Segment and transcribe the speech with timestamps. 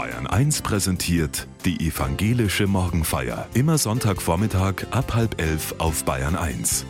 [0.00, 3.46] Bayern 1 präsentiert die evangelische Morgenfeier.
[3.52, 6.86] Immer Sonntagvormittag ab halb elf auf Bayern 1.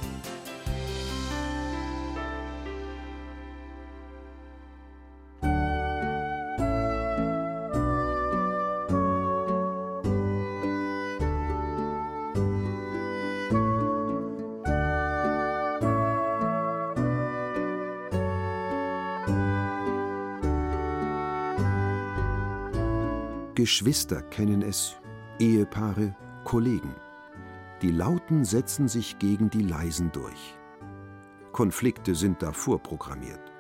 [23.71, 24.97] Geschwister kennen es,
[25.39, 26.93] Ehepaare, Kollegen.
[27.83, 30.59] Die Lauten setzen sich gegen die Leisen durch.
[31.53, 33.53] Konflikte sind da vorprogrammiert.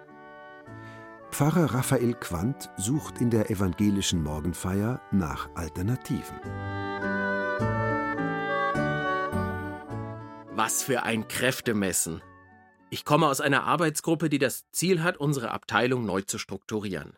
[1.30, 6.41] Pfarrer Raphael Quandt sucht in der evangelischen Morgenfeier nach Alternativen.
[10.50, 12.20] Was für ein Kräftemessen!
[12.91, 17.12] Ich komme aus einer Arbeitsgruppe, die das Ziel hat, unsere Abteilung neu zu strukturieren.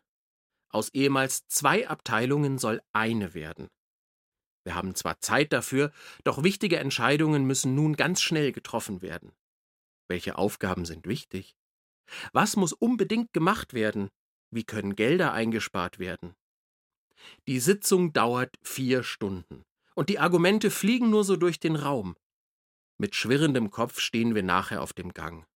[0.72, 3.68] Aus ehemals zwei Abteilungen soll eine werden.
[4.64, 5.92] Wir haben zwar Zeit dafür,
[6.24, 9.32] doch wichtige Entscheidungen müssen nun ganz schnell getroffen werden.
[10.08, 11.56] Welche Aufgaben sind wichtig?
[12.32, 14.08] Was muss unbedingt gemacht werden?
[14.50, 16.34] Wie können Gelder eingespart werden?
[17.46, 19.64] Die Sitzung dauert vier Stunden,
[19.94, 22.16] und die Argumente fliegen nur so durch den Raum.
[22.98, 25.46] Mit schwirrendem Kopf stehen wir nachher auf dem Gang.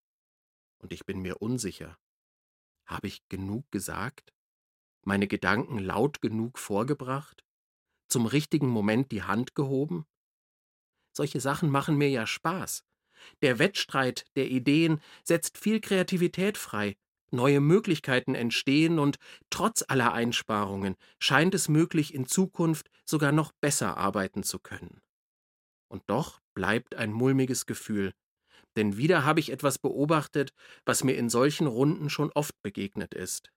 [0.79, 1.97] Und ich bin mir unsicher.
[2.85, 4.33] Habe ich genug gesagt?
[5.07, 7.45] Meine Gedanken laut genug vorgebracht,
[8.09, 10.05] zum richtigen Moment die Hand gehoben?
[11.15, 12.83] Solche Sachen machen mir ja Spaß.
[13.41, 16.97] Der Wettstreit der Ideen setzt viel Kreativität frei,
[17.31, 19.17] neue Möglichkeiten entstehen und
[19.49, 25.01] trotz aller Einsparungen scheint es möglich, in Zukunft sogar noch besser arbeiten zu können.
[25.87, 28.13] Und doch bleibt ein mulmiges Gefühl,
[28.75, 30.51] denn wieder habe ich etwas beobachtet,
[30.85, 33.49] was mir in solchen Runden schon oft begegnet ist.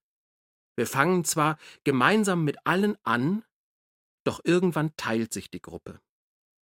[0.81, 3.45] Wir fangen zwar gemeinsam mit allen an,
[4.25, 6.01] doch irgendwann teilt sich die Gruppe.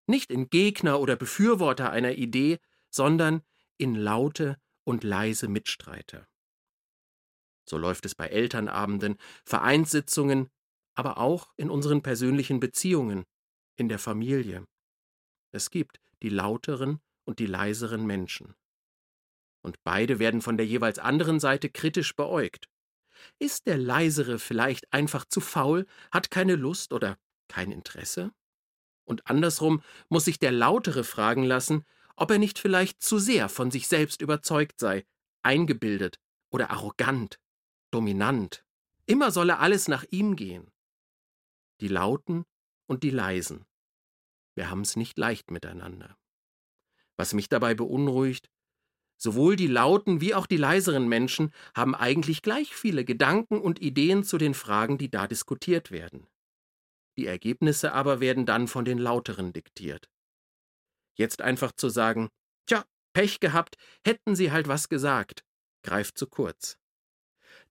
[0.08, 2.58] Nicht in Gegner oder Befürworter einer Idee,
[2.90, 3.42] sondern
[3.76, 6.26] in laute und leise Mitstreiter.
[7.64, 10.50] So läuft es bei Elternabenden, Vereinssitzungen,
[10.96, 13.24] aber auch in unseren persönlichen Beziehungen,
[13.76, 14.66] in der Familie.
[15.52, 18.56] Es gibt die lauteren und die leiseren Menschen.
[19.62, 22.68] Und beide werden von der jeweils anderen Seite kritisch beäugt.
[23.38, 27.18] Ist der Leisere vielleicht einfach zu faul, hat keine Lust oder
[27.48, 28.32] kein Interesse?
[29.04, 31.84] Und andersrum muss sich der Lautere fragen lassen,
[32.16, 35.06] ob er nicht vielleicht zu sehr von sich selbst überzeugt sei,
[35.42, 36.18] eingebildet
[36.50, 37.38] oder arrogant,
[37.90, 38.64] dominant.
[39.06, 40.70] Immer solle alles nach ihm gehen.
[41.80, 42.44] Die Lauten
[42.86, 43.64] und die Leisen.
[44.54, 46.18] Wir haben's nicht leicht miteinander.
[47.16, 48.50] Was mich dabei beunruhigt,
[49.20, 54.22] Sowohl die lauten wie auch die leiseren Menschen haben eigentlich gleich viele Gedanken und Ideen
[54.22, 56.28] zu den Fragen, die da diskutiert werden.
[57.16, 60.08] Die Ergebnisse aber werden dann von den lauteren diktiert.
[61.14, 62.28] Jetzt einfach zu sagen,
[62.66, 65.42] tja, Pech gehabt, hätten sie halt was gesagt,
[65.82, 66.78] greift zu kurz.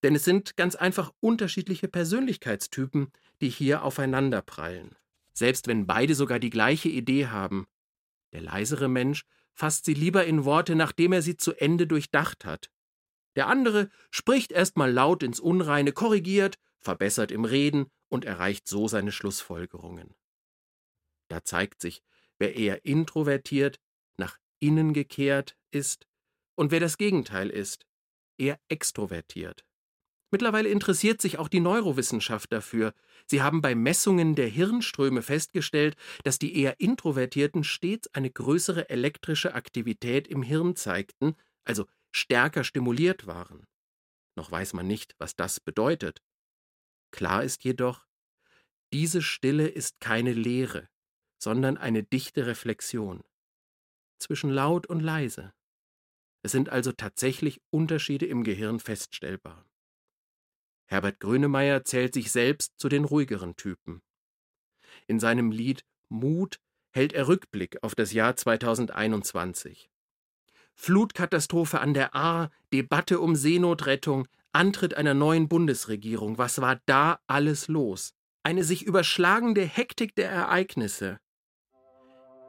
[0.04, 4.98] Denn es sind ganz einfach unterschiedliche Persönlichkeitstypen, die hier aufeinanderprallen.
[5.32, 7.68] Selbst wenn beide sogar die gleiche Idee haben.
[8.34, 9.24] Der leisere Mensch
[9.58, 12.72] fasst sie lieber in Worte, nachdem er sie zu Ende durchdacht hat.
[13.36, 19.12] Der andere spricht erstmal laut ins Unreine, korrigiert, verbessert im Reden und erreicht so seine
[19.12, 20.16] Schlussfolgerungen.
[21.28, 22.04] Da zeigt sich,
[22.38, 23.80] wer eher introvertiert,
[24.16, 26.08] nach innen gekehrt ist
[26.56, 27.86] und wer das Gegenteil ist,
[28.38, 29.66] eher extrovertiert.
[30.30, 32.94] Mittlerweile interessiert sich auch die Neurowissenschaft dafür.
[33.28, 39.54] Sie haben bei Messungen der Hirnströme festgestellt, dass die eher Introvertierten stets eine größere elektrische
[39.54, 43.66] Aktivität im Hirn zeigten, also stärker stimuliert waren.
[44.36, 46.22] Noch weiß man nicht, was das bedeutet.
[47.12, 48.06] Klar ist jedoch,
[48.94, 50.88] diese Stille ist keine Leere,
[51.42, 53.24] sondern eine dichte Reflexion.
[54.20, 55.54] Zwischen laut und leise.
[56.44, 59.67] Es sind also tatsächlich Unterschiede im Gehirn feststellbar.
[60.88, 64.02] Herbert Grönemeyer zählt sich selbst zu den ruhigeren Typen.
[65.06, 66.60] In seinem Lied Mut
[66.92, 69.90] hält er Rückblick auf das Jahr 2021.
[70.74, 76.38] Flutkatastrophe an der Ahr, Debatte um Seenotrettung, Antritt einer neuen Bundesregierung.
[76.38, 78.14] Was war da alles los?
[78.44, 81.20] Eine sich überschlagende Hektik der Ereignisse.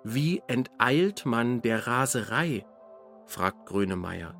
[0.04, 2.64] Wie enteilt man der Raserei?
[3.26, 4.38] fragt Grönemeyer.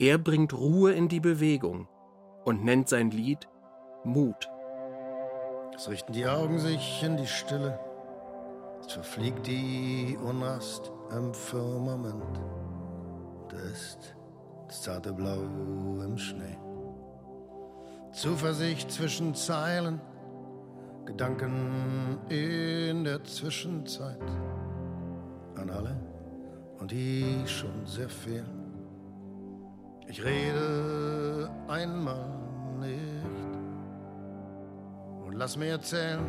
[0.00, 1.88] Er bringt Ruhe in die Bewegung
[2.46, 3.48] und nennt sein Lied
[4.04, 4.48] Mut.
[5.74, 7.78] Es richten die Augen sich in die Stille,
[8.80, 12.40] es verfliegt die Unrast im Firmament.
[13.48, 14.16] Da ist
[14.68, 15.40] das zarte Blau
[16.02, 16.56] im Schnee.
[18.12, 20.00] Zuversicht zwischen Zeilen,
[21.04, 24.22] Gedanken in der Zwischenzeit
[25.56, 26.00] an alle
[26.78, 28.44] und die schon sehr viel.
[30.08, 32.30] Ich rede einmal
[32.80, 33.26] nicht
[35.26, 36.24] und lass mir erzählen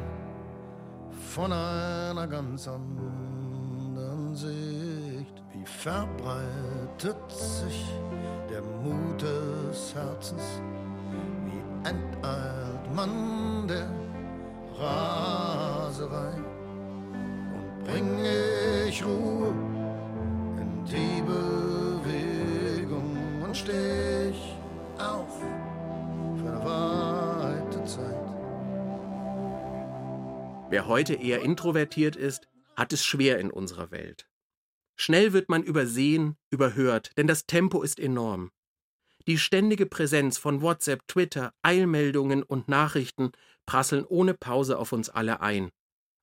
[1.31, 5.43] von einer ganz anderen Sicht.
[5.53, 7.85] Wie verbreitet sich
[8.49, 10.59] der Mut des Herzens?
[11.45, 13.89] Wie enteilt man der
[14.79, 16.33] Raserei?
[17.53, 18.25] Und bring
[18.87, 19.53] ich Ruhe
[30.69, 34.27] Wer heute eher introvertiert ist, hat es schwer in unserer Welt.
[34.97, 38.51] Schnell wird man übersehen, überhört, denn das Tempo ist enorm.
[39.27, 43.31] Die ständige Präsenz von WhatsApp, Twitter, Eilmeldungen und Nachrichten
[43.65, 45.69] prasseln ohne Pause auf uns alle ein.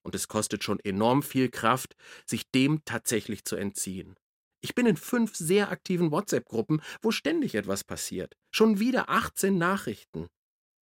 [0.03, 1.97] Und es kostet schon enorm viel Kraft,
[2.27, 4.15] sich dem tatsächlich zu entziehen.
[4.61, 8.35] Ich bin in fünf sehr aktiven WhatsApp-Gruppen, wo ständig etwas passiert.
[8.51, 10.29] Schon wieder 18 Nachrichten.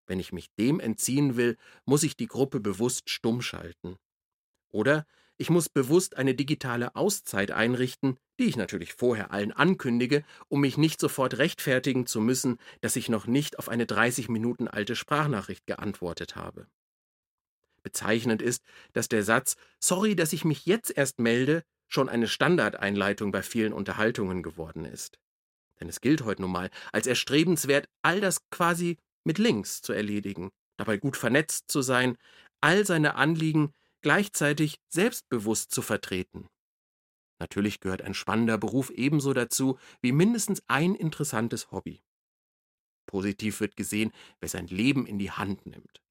[0.06, 3.96] Wenn ich mich dem entziehen will, muss ich die Gruppe bewusst stumm schalten.
[4.70, 5.06] Oder
[5.38, 10.78] ich muss bewusst eine digitale Auszeit einrichten, die ich natürlich vorher allen ankündige, um mich
[10.78, 15.66] nicht sofort rechtfertigen zu müssen, dass ich noch nicht auf eine 30 Minuten alte Sprachnachricht
[15.66, 16.68] geantwortet habe.
[17.82, 18.64] Bezeichnend ist,
[18.94, 23.72] dass der Satz Sorry, dass ich mich jetzt erst melde, schon eine Standardeinleitung bei vielen
[23.72, 25.18] Unterhaltungen geworden ist.
[25.78, 30.50] Denn es gilt heute nun mal als erstrebenswert, all das quasi mit Links zu erledigen,
[30.78, 32.16] dabei gut vernetzt zu sein,
[32.60, 36.48] all seine Anliegen gleichzeitig selbstbewusst zu vertreten.
[37.38, 42.02] Natürlich gehört ein spannender Beruf ebenso dazu wie mindestens ein interessantes Hobby.
[43.06, 46.02] Positiv wird gesehen, wer sein Leben in die Hand nimmt,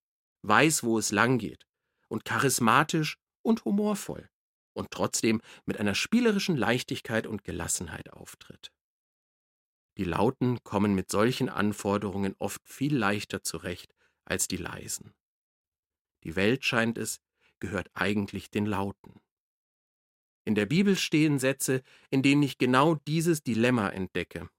[0.44, 1.66] weiß, wo es lang geht
[2.10, 4.30] und charismatisch und humorvoll
[4.74, 8.72] und trotzdem mit einer spielerischen Leichtigkeit und Gelassenheit auftritt.
[9.98, 13.94] Die Lauten kommen mit solchen Anforderungen oft viel leichter zurecht
[14.26, 15.14] als die Leisen.
[16.24, 17.22] Die Welt, scheint es,
[17.60, 19.22] gehört eigentlich den Lauten.
[20.44, 24.50] In der Bibel stehen Sätze, in denen ich genau dieses Dilemma entdecke.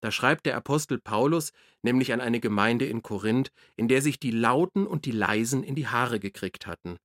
[0.00, 1.52] Da schreibt der Apostel Paulus
[1.82, 5.74] nämlich an eine Gemeinde in Korinth, in der sich die Lauten und die Leisen in
[5.74, 6.98] die Haare gekriegt hatten.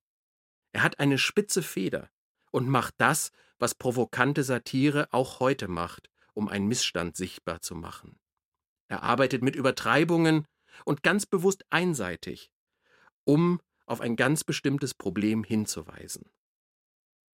[0.72, 2.10] Er hat eine spitze Feder
[2.52, 8.18] und macht das, was provokante Satire auch heute macht, um einen Missstand sichtbar zu machen.
[8.88, 10.46] Er arbeitet mit Übertreibungen
[10.84, 12.50] und ganz bewusst einseitig,
[13.24, 16.30] um auf ein ganz bestimmtes Problem hinzuweisen.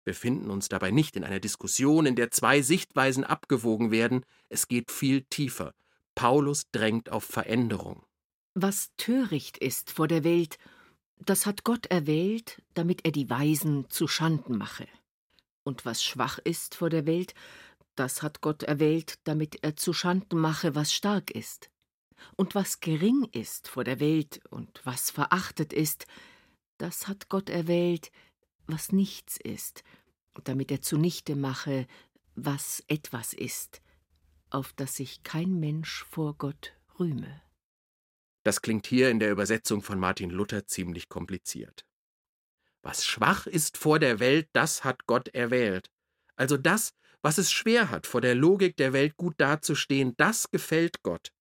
[0.05, 4.69] Wir finden uns dabei nicht in einer Diskussion, in der zwei Sichtweisen abgewogen werden, es
[4.69, 5.75] geht viel tiefer.
[6.15, 8.07] Paulus drängt auf Veränderung.
[8.55, 10.59] Was töricht ist vor der Welt,
[11.19, 14.87] das hat Gott erwählt, damit er die Weisen zu Schanden mache.
[15.65, 17.35] Und was schwach ist vor der Welt,
[17.97, 21.71] das hat Gott erwählt, damit er zu Schanden mache, was stark ist.
[22.37, 26.07] Und was gering ist vor der Welt und was verachtet ist,
[26.79, 28.11] das hat Gott erwählt,
[28.67, 29.83] was nichts ist,
[30.45, 31.87] damit er zunichte mache,
[32.35, 33.81] was etwas ist,
[34.51, 37.43] auf das sich kein Mensch vor Gott rühme.
[38.45, 41.85] Das klingt hier in der Übersetzung von Martin Luther ziemlich kompliziert.
[42.83, 45.91] Was schwach ist vor der Welt, das hat Gott erwählt.
[46.37, 46.95] Also das,
[47.27, 51.33] was es schwer hat, vor der Logik der Welt gut dazustehen, das gefällt Gott.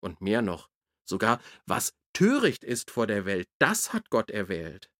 [0.00, 0.68] Und mehr noch,
[1.08, 4.90] sogar was töricht ist vor der Welt, das hat Gott erwählt.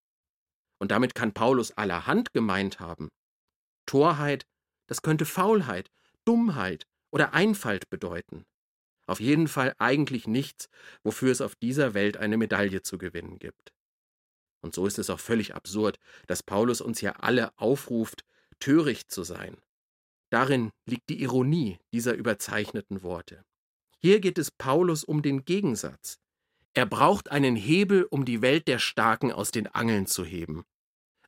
[0.78, 3.08] Und damit kann Paulus allerhand gemeint haben.
[3.86, 4.46] Torheit,
[4.86, 5.90] das könnte Faulheit,
[6.24, 8.44] Dummheit oder Einfalt bedeuten.
[9.08, 10.68] Auf jeden Fall eigentlich nichts,
[11.02, 13.72] wofür es auf dieser Welt eine Medaille zu gewinnen gibt.
[14.62, 18.24] Und so ist es auch völlig absurd, dass Paulus uns ja alle aufruft,
[18.60, 19.60] töricht zu sein.
[20.30, 23.44] Darin liegt die Ironie dieser überzeichneten Worte.
[23.98, 26.18] Hier geht es Paulus um den Gegensatz,
[26.72, 30.64] er braucht einen Hebel, um die Welt der Starken aus den Angeln zu heben.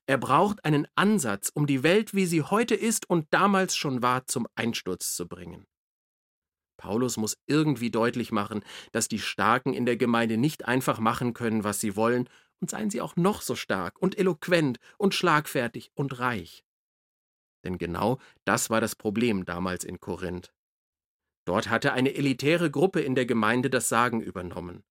[0.07, 4.27] Er braucht einen Ansatz, um die Welt, wie sie heute ist und damals schon war,
[4.27, 5.65] zum Einsturz zu bringen.
[6.77, 11.65] Paulus muss irgendwie deutlich machen, dass die Starken in der Gemeinde nicht einfach machen können,
[11.65, 12.29] was sie wollen,
[12.61, 16.65] und seien sie auch noch so stark und eloquent und schlagfertig und reich.
[17.64, 20.52] Denn genau das war das Problem damals in Korinth.
[21.45, 24.85] Dort hatte eine elitäre Gruppe in der Gemeinde das Sagen übernommen.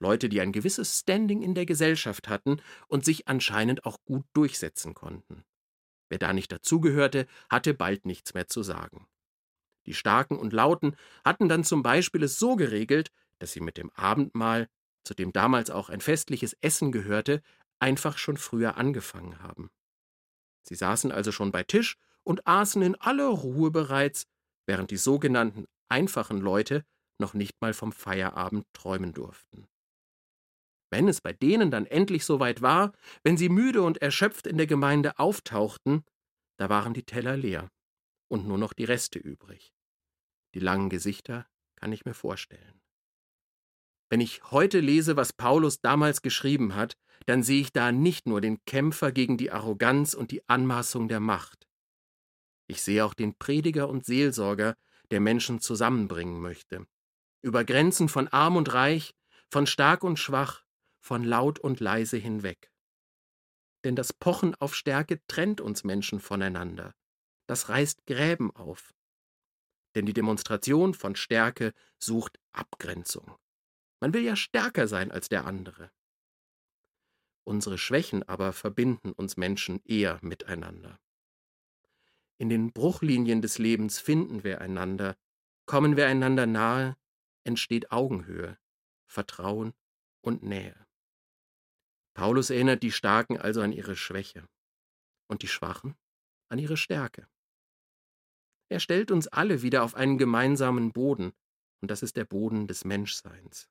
[0.00, 4.94] Leute, die ein gewisses Standing in der Gesellschaft hatten und sich anscheinend auch gut durchsetzen
[4.94, 5.44] konnten.
[6.08, 9.06] Wer da nicht dazugehörte, hatte bald nichts mehr zu sagen.
[9.86, 13.90] Die Starken und Lauten hatten dann zum Beispiel es so geregelt, dass sie mit dem
[13.92, 14.68] Abendmahl,
[15.04, 17.42] zu dem damals auch ein festliches Essen gehörte,
[17.78, 19.70] einfach schon früher angefangen haben.
[20.66, 24.26] Sie saßen also schon bei Tisch und aßen in aller Ruhe bereits,
[24.66, 26.84] während die sogenannten einfachen Leute
[27.18, 29.68] noch nicht mal vom Feierabend träumen durften.
[30.90, 32.92] Wenn es bei denen dann endlich soweit war,
[33.22, 36.04] wenn sie müde und erschöpft in der Gemeinde auftauchten,
[36.56, 37.70] da waren die Teller leer
[38.28, 39.74] und nur noch die Reste übrig.
[40.54, 42.80] Die langen Gesichter kann ich mir vorstellen.
[44.08, 48.40] Wenn ich heute lese, was Paulus damals geschrieben hat, dann sehe ich da nicht nur
[48.40, 51.66] den Kämpfer gegen die Arroganz und die Anmaßung der Macht.
[52.66, 54.76] Ich sehe auch den Prediger und Seelsorger,
[55.10, 56.86] der Menschen zusammenbringen möchte.
[57.42, 59.14] Über Grenzen von arm und reich,
[59.50, 60.64] von stark und schwach,
[61.00, 62.72] von laut und leise hinweg.
[63.84, 66.94] Denn das Pochen auf Stärke trennt uns Menschen voneinander.
[67.46, 68.94] Das reißt Gräben auf.
[69.94, 73.36] Denn die Demonstration von Stärke sucht Abgrenzung.
[74.00, 75.90] Man will ja stärker sein als der andere.
[77.44, 80.98] Unsere Schwächen aber verbinden uns Menschen eher miteinander.
[82.38, 85.16] In den Bruchlinien des Lebens finden wir einander,
[85.66, 86.96] kommen wir einander nahe,
[87.44, 88.58] entsteht Augenhöhe,
[89.06, 89.74] Vertrauen
[90.22, 90.74] und Nähe.
[92.14, 94.48] Paulus erinnert die Starken also an ihre Schwäche
[95.28, 95.96] und die Schwachen
[96.48, 97.28] an ihre Stärke.
[98.68, 101.32] Er stellt uns alle wieder auf einen gemeinsamen Boden,
[101.80, 103.68] und das ist der Boden des Menschseins.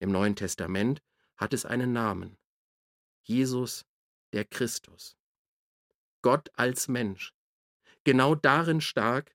[0.00, 1.02] Im Neuen Testament
[1.36, 2.36] hat es einen Namen.
[3.22, 3.84] Jesus
[4.32, 5.16] der Christus.
[6.22, 7.34] Gott als Mensch,
[8.04, 9.34] genau darin stark,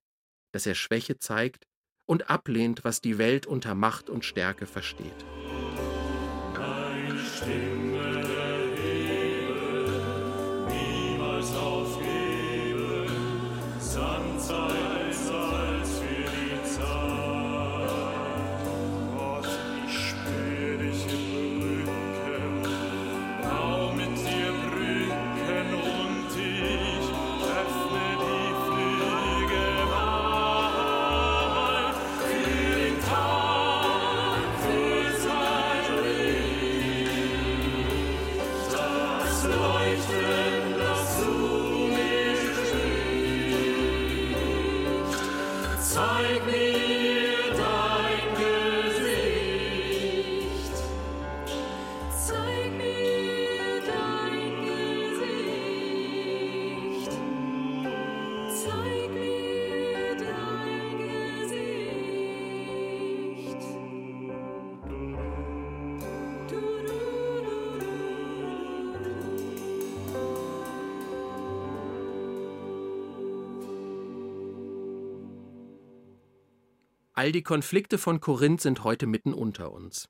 [0.51, 1.67] dass er Schwäche zeigt
[2.05, 5.25] und ablehnt, was die Welt unter Macht und Stärke versteht.
[77.17, 80.07] All die Konflikte von Korinth sind heute mitten unter uns.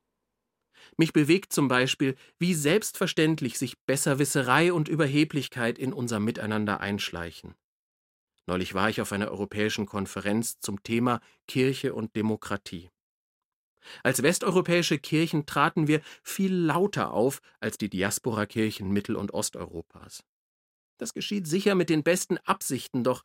[0.97, 7.55] Mich bewegt zum Beispiel, wie selbstverständlich sich Besserwisserei und Überheblichkeit in unser Miteinander einschleichen.
[8.45, 12.89] Neulich war ich auf einer europäischen Konferenz zum Thema Kirche und Demokratie.
[14.03, 20.25] Als westeuropäische Kirchen traten wir viel lauter auf als die Diasporakirchen Mittel- und Osteuropas.
[20.97, 23.23] Das geschieht sicher mit den besten Absichten, doch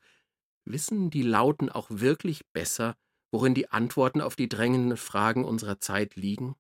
[0.65, 2.97] wissen die Lauten auch wirklich besser,
[3.33, 6.55] worin die Antworten auf die drängenden Fragen unserer Zeit liegen?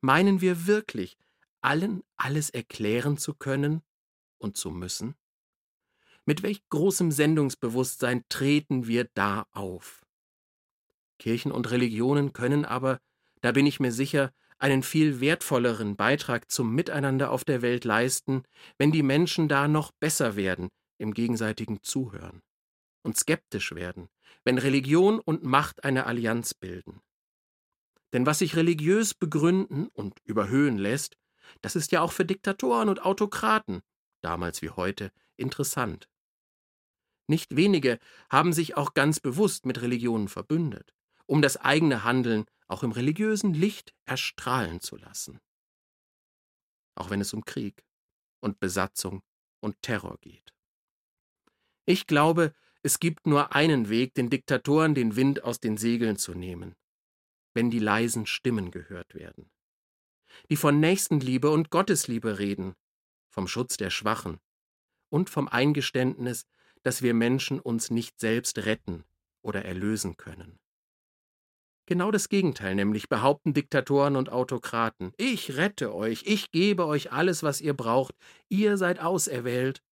[0.00, 1.18] Meinen wir wirklich,
[1.60, 3.82] allen alles erklären zu können
[4.38, 5.16] und zu müssen?
[6.24, 10.06] Mit welch großem Sendungsbewusstsein treten wir da auf?
[11.18, 13.00] Kirchen und Religionen können aber,
[13.40, 18.44] da bin ich mir sicher, einen viel wertvolleren Beitrag zum Miteinander auf der Welt leisten,
[18.78, 20.68] wenn die Menschen da noch besser werden
[20.98, 22.42] im gegenseitigen Zuhören
[23.02, 24.08] und skeptisch werden,
[24.44, 27.00] wenn Religion und Macht eine Allianz bilden.
[28.12, 31.16] Denn was sich religiös begründen und überhöhen lässt,
[31.60, 33.82] das ist ja auch für Diktatoren und Autokraten,
[34.22, 36.08] damals wie heute, interessant.
[37.28, 37.98] Nicht wenige
[38.30, 40.94] haben sich auch ganz bewusst mit Religionen verbündet,
[41.26, 45.40] um das eigene Handeln auch im religiösen Licht erstrahlen zu lassen.
[46.94, 47.84] Auch wenn es um Krieg
[48.40, 49.22] und Besatzung
[49.60, 50.54] und Terror geht.
[51.84, 52.52] Ich glaube,
[52.86, 56.76] es gibt nur einen Weg, den Diktatoren den Wind aus den Segeln zu nehmen,
[57.52, 59.50] wenn die leisen Stimmen gehört werden,
[60.50, 62.76] die von Nächstenliebe und Gottesliebe reden,
[63.28, 64.38] vom Schutz der Schwachen
[65.08, 66.46] und vom Eingeständnis,
[66.84, 69.02] dass wir Menschen uns nicht selbst retten
[69.42, 70.60] oder erlösen können.
[71.86, 75.12] Genau das Gegenteil nämlich behaupten Diktatoren und Autokraten.
[75.16, 78.14] Ich rette euch, ich gebe euch alles, was ihr braucht,
[78.48, 79.82] ihr seid auserwählt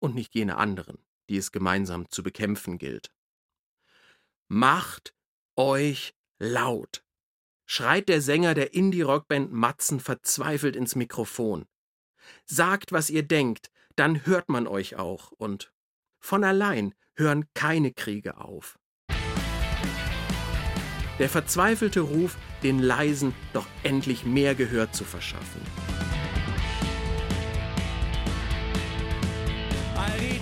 [0.00, 0.98] und nicht jene anderen
[1.32, 3.10] die es gemeinsam zu bekämpfen gilt.
[4.48, 5.14] Macht
[5.56, 7.02] euch laut,
[7.64, 11.64] schreit der Sänger der Indie-Rockband Matzen verzweifelt ins Mikrofon.
[12.44, 15.32] Sagt, was ihr denkt, dann hört man euch auch.
[15.32, 15.72] Und
[16.20, 18.78] von allein hören keine Kriege auf.
[21.18, 25.62] Der verzweifelte Ruf, den Leisen doch endlich mehr Gehör zu verschaffen.
[29.96, 30.38] All die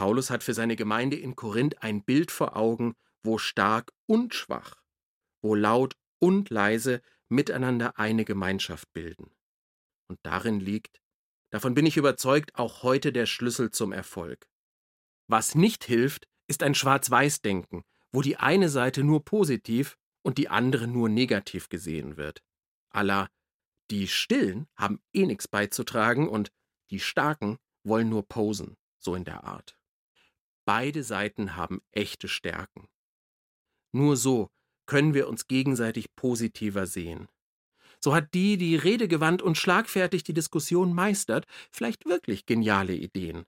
[0.00, 4.82] Paulus hat für seine Gemeinde in Korinth ein Bild vor Augen, wo stark und schwach,
[5.42, 9.30] wo laut und leise miteinander eine Gemeinschaft bilden.
[10.08, 11.02] Und darin liegt,
[11.50, 14.48] davon bin ich überzeugt, auch heute der Schlüssel zum Erfolg.
[15.26, 20.88] Was nicht hilft, ist ein Schwarz-Weiß-Denken, wo die eine Seite nur positiv und die andere
[20.88, 22.42] nur negativ gesehen wird.
[22.88, 23.28] Allah,
[23.90, 26.50] die Stillen haben eh nichts beizutragen und
[26.88, 29.76] die Starken wollen nur posen, so in der Art.
[30.72, 32.86] Beide Seiten haben echte Stärken.
[33.90, 34.52] Nur so
[34.86, 37.26] können wir uns gegenseitig positiver sehen.
[37.98, 43.46] So hat die, die redegewandt und schlagfertig die Diskussion meistert, vielleicht wirklich geniale Ideen.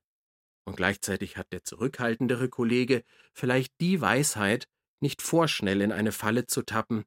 [0.64, 4.66] Und gleichzeitig hat der zurückhaltendere Kollege vielleicht die Weisheit,
[4.98, 7.04] nicht vorschnell in eine Falle zu tappen,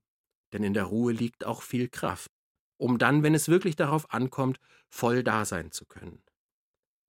[0.53, 2.31] denn in der Ruhe liegt auch viel Kraft,
[2.77, 6.23] um dann, wenn es wirklich darauf ankommt, voll da sein zu können.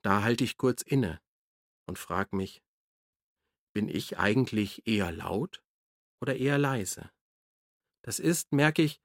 [0.03, 1.21] Da halte ich kurz inne
[1.87, 2.65] und frag mich,
[3.77, 5.63] bin ich eigentlich eher laut
[6.23, 7.11] oder eher leise?
[8.01, 9.03] Das ist, merke ich,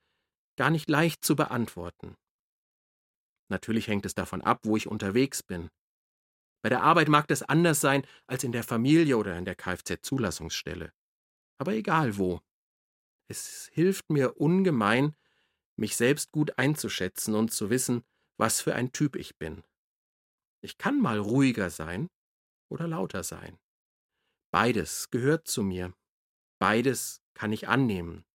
[0.55, 2.15] gar nicht leicht zu beantworten.
[3.49, 5.69] Natürlich hängt es davon ab, wo ich unterwegs bin.
[6.63, 10.93] Bei der Arbeit mag das anders sein als in der Familie oder in der Kfz-Zulassungsstelle.
[11.57, 12.39] Aber egal wo.
[13.27, 15.17] Es hilft mir ungemein,
[15.75, 18.05] mich selbst gut einzuschätzen und zu wissen,
[18.37, 19.65] was für ein Typ ich bin.
[20.61, 22.07] Ich kann mal ruhiger sein
[22.69, 23.59] oder lauter sein.
[24.51, 25.93] Beides gehört zu mir.
[26.59, 28.25] Beides kann ich annehmen.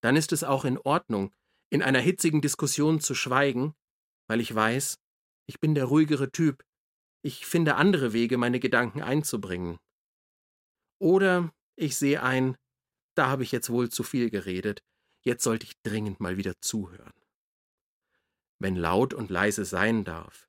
[0.00, 1.34] Dann ist es auch in Ordnung,
[1.70, 3.74] in einer hitzigen Diskussion zu schweigen,
[4.26, 4.98] weil ich weiß,
[5.46, 6.64] ich bin der ruhigere Typ.
[7.22, 9.78] Ich finde andere Wege, meine Gedanken einzubringen.
[10.98, 12.56] Oder ich sehe ein,
[13.14, 14.82] da habe ich jetzt wohl zu viel geredet,
[15.22, 17.12] jetzt sollte ich dringend mal wieder zuhören.
[18.58, 20.48] Wenn laut und leise sein darf,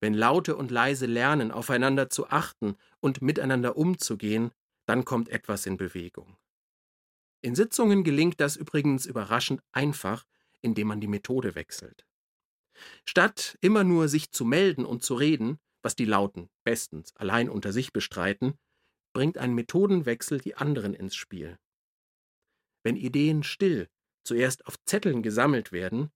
[0.00, 4.50] wenn Laute und Leise lernen, aufeinander zu achten und miteinander umzugehen,
[4.86, 6.36] dann kommt etwas in Bewegung.
[7.42, 10.26] In Sitzungen gelingt das übrigens überraschend einfach,
[10.62, 12.06] indem man die Methode wechselt.
[13.04, 17.72] Statt immer nur sich zu melden und zu reden, was die Lauten bestens allein unter
[17.72, 18.58] sich bestreiten,
[19.12, 21.58] bringt ein Methodenwechsel die anderen ins Spiel.
[22.82, 23.88] Wenn Ideen still
[24.24, 26.10] zuerst auf Zetteln gesammelt werden,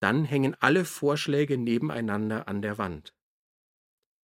[0.00, 3.14] dann hängen alle Vorschläge nebeneinander an der Wand.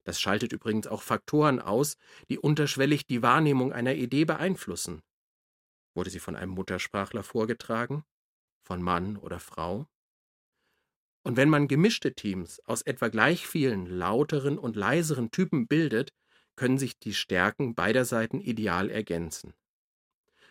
[0.04, 1.96] Das schaltet übrigens auch Faktoren aus,
[2.28, 5.02] die unterschwellig die Wahrnehmung einer Idee beeinflussen.
[5.94, 8.04] Wurde sie von einem Muttersprachler vorgetragen?
[8.62, 9.86] Von Mann oder Frau?
[11.22, 16.10] Und wenn man gemischte Teams aus etwa gleich vielen lauteren und leiseren Typen bildet,
[16.56, 19.54] können sich die Stärken beider Seiten ideal ergänzen.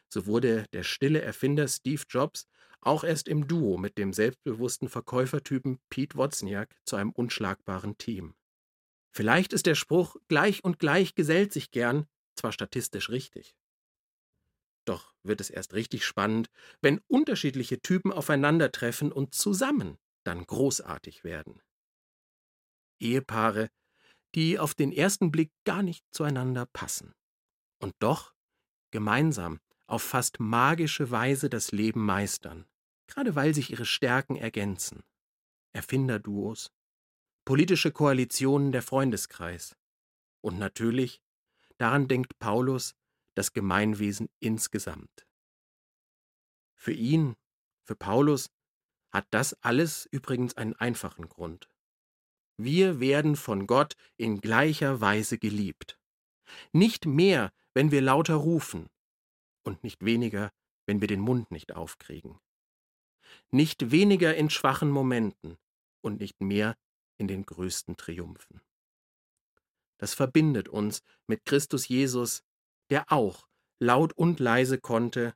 [0.10, 2.48] So wurde der stille Erfinder Steve Jobs
[2.82, 8.36] auch erst im Duo mit dem selbstbewussten Verkäufertypen Pete Wozniak zu einem unschlagbaren Team.
[9.16, 13.56] Vielleicht ist der Spruch gleich und gleich gesellt sich gern zwar statistisch richtig.
[14.86, 16.50] Doch wird es erst richtig spannend,
[16.82, 21.62] wenn unterschiedliche Typen aufeinandertreffen und zusammen dann großartig werden.
[23.00, 23.70] Ehepaare,
[24.36, 27.14] die auf den ersten Blick gar nicht zueinander passen
[27.82, 28.34] und doch
[28.92, 32.66] gemeinsam auf fast magische Weise das Leben meistern,
[33.08, 35.04] gerade weil sich ihre Stärken ergänzen.
[35.74, 36.72] Erfinderduos,
[37.46, 39.76] politische Koalitionen der Freundeskreis.
[40.42, 41.22] Und natürlich,
[41.78, 42.96] daran denkt Paulus,
[43.36, 45.28] das Gemeinwesen insgesamt.
[46.76, 47.36] Für ihn,
[47.84, 48.50] für Paulus,
[49.12, 51.70] hat das alles übrigens einen einfachen Grund.
[52.58, 56.00] Wir werden von Gott in gleicher Weise geliebt.
[56.72, 58.90] Nicht mehr, wenn wir lauter rufen,
[59.64, 60.52] und nicht weniger,
[60.86, 62.40] wenn wir den Mund nicht aufkriegen.
[63.50, 65.58] Nicht weniger in schwachen Momenten
[66.02, 66.76] und nicht mehr
[67.18, 68.62] in den größten Triumphen.
[69.98, 72.44] Das verbindet uns mit Christus Jesus,
[72.90, 73.48] der auch
[73.80, 75.34] laut und leise konnte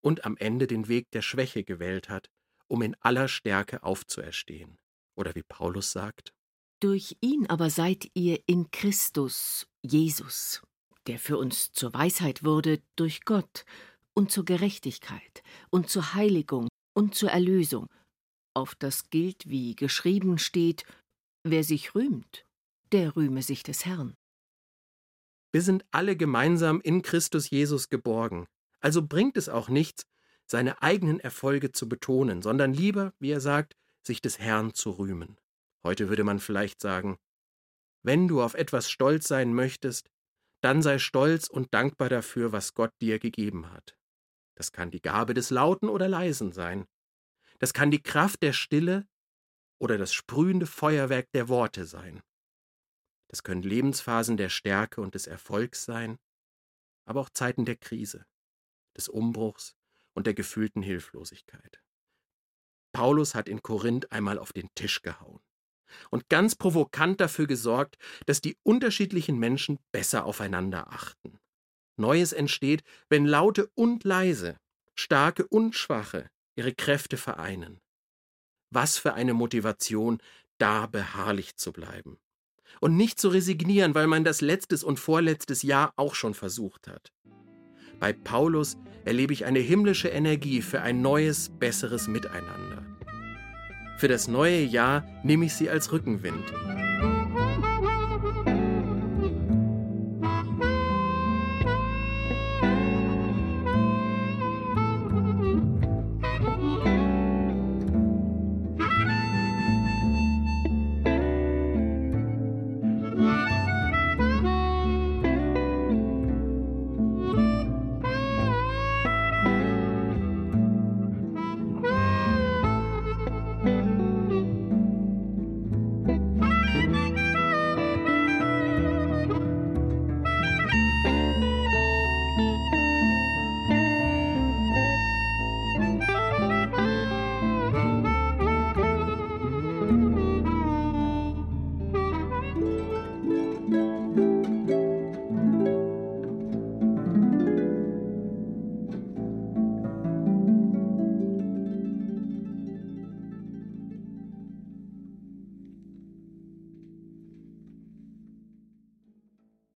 [0.00, 2.30] und am Ende den Weg der Schwäche gewählt hat,
[2.68, 4.78] um in aller Stärke aufzuerstehen.
[5.14, 6.32] Oder wie Paulus sagt,
[6.80, 10.62] Durch ihn aber seid ihr in Christus, Jesus,
[11.06, 13.64] der für uns zur Weisheit wurde durch Gott
[14.14, 17.86] und zur Gerechtigkeit und zur Heiligung und zur Erlösung,
[18.56, 20.84] auf das gilt, wie geschrieben steht,
[21.44, 22.46] wer sich rühmt,
[22.92, 24.16] der rühme sich des Herrn.
[25.52, 28.46] wir sind alle gemeinsam in Christus Jesus geborgen.
[28.80, 30.04] Also bringt es auch nichts,
[30.46, 35.38] seine eigenen Erfolge zu betonen, sondern lieber, wie er sagt, sich des Herrn zu rühmen.
[35.84, 37.16] Heute würde man vielleicht sagen,
[38.02, 40.10] wenn du auf etwas stolz sein möchtest,
[40.60, 43.96] dann sei stolz und dankbar dafür, was Gott dir gegeben hat.
[44.56, 46.86] Das kann die Gabe des Lauten oder Leisen sein.
[47.58, 49.06] Das kann die Kraft der Stille
[49.78, 52.22] oder das sprühende Feuerwerk der Worte sein.
[53.28, 56.18] Das können Lebensphasen der Stärke und des Erfolgs sein,
[57.06, 58.26] aber auch Zeiten der Krise,
[58.96, 59.74] des Umbruchs
[60.14, 61.82] und der gefühlten Hilflosigkeit.
[62.92, 65.40] Paulus hat in Korinth einmal auf den Tisch gehauen
[66.10, 71.38] und ganz provokant dafür gesorgt, dass die unterschiedlichen Menschen besser aufeinander achten.
[71.98, 74.58] Neues entsteht, wenn Laute und Leise,
[74.94, 77.80] Starke und Schwache ihre Kräfte vereinen.
[78.70, 80.18] Was für eine Motivation,
[80.58, 82.18] da beharrlich zu bleiben.
[82.80, 87.12] Und nicht zu resignieren, weil man das letztes und vorletztes Jahr auch schon versucht hat.
[88.00, 92.84] Bei Paulus erlebe ich eine himmlische Energie für ein neues, besseres Miteinander.
[93.98, 96.44] Für das neue Jahr nehme ich sie als Rückenwind.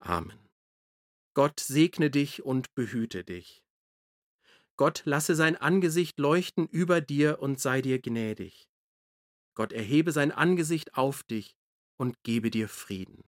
[0.00, 0.38] Amen.
[1.34, 3.62] Gott segne dich und behüte dich.
[4.76, 8.68] Gott lasse sein Angesicht leuchten über dir und sei dir gnädig.
[9.54, 11.56] Gott erhebe sein Angesicht auf dich
[11.98, 13.24] und gebe dir Frieden.